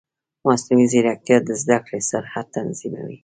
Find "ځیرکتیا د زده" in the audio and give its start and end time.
0.91-1.77